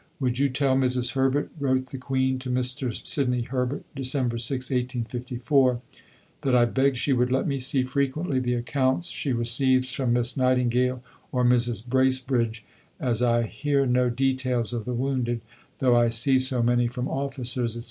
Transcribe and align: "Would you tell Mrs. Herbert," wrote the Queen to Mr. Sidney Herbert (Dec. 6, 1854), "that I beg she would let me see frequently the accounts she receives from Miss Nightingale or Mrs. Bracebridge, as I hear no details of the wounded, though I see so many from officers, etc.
"Would 0.19 0.39
you 0.39 0.49
tell 0.49 0.75
Mrs. 0.75 1.11
Herbert," 1.11 1.51
wrote 1.59 1.91
the 1.91 1.99
Queen 1.99 2.39
to 2.39 2.49
Mr. 2.49 2.91
Sidney 3.07 3.43
Herbert 3.43 3.83
(Dec. 3.95 4.05
6, 4.05 4.23
1854), 4.71 5.79
"that 6.41 6.55
I 6.55 6.65
beg 6.65 6.97
she 6.97 7.13
would 7.13 7.31
let 7.31 7.45
me 7.45 7.59
see 7.59 7.83
frequently 7.83 8.39
the 8.39 8.55
accounts 8.55 9.09
she 9.09 9.31
receives 9.31 9.93
from 9.93 10.13
Miss 10.13 10.35
Nightingale 10.35 11.03
or 11.31 11.45
Mrs. 11.45 11.87
Bracebridge, 11.87 12.65
as 12.99 13.21
I 13.21 13.43
hear 13.43 13.85
no 13.85 14.09
details 14.09 14.73
of 14.73 14.85
the 14.85 14.95
wounded, 14.95 15.41
though 15.77 15.95
I 15.95 16.09
see 16.09 16.39
so 16.39 16.63
many 16.63 16.87
from 16.87 17.07
officers, 17.07 17.75
etc. 17.77 17.79